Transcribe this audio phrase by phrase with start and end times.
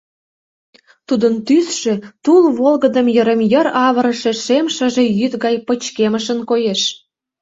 [1.07, 1.93] Тудын тӱсшӧ
[2.23, 6.81] тул волгыдым йырым-йыр авырыше шем шыже йӱд гай пычкемышын коеш.